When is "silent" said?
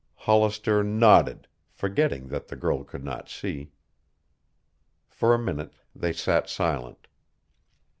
6.49-7.05